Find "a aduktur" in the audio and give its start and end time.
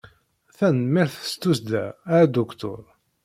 2.11-2.81